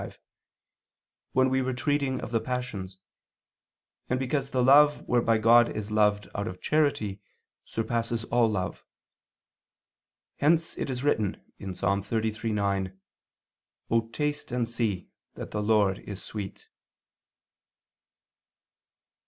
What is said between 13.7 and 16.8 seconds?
"O taste and see that the Lord is sweet."